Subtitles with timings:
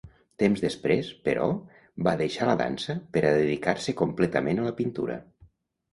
[0.43, 1.49] Temps després, però,
[2.09, 5.21] va deixar la dansa per a dedicar-se completament a la pintura.